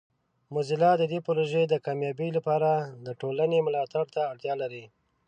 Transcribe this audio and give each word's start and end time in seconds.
موزیلا 0.53 0.91
د 0.97 1.03
دې 1.11 1.19
پروژې 1.27 1.63
د 1.67 1.73
کامیابۍ 1.85 2.29
لپاره 2.37 2.69
د 3.05 3.07
ټولنې 3.21 3.57
ملاتړ 3.67 4.05
ته 4.13 4.21
اړتیا 4.31 4.53
لري. 4.61 4.85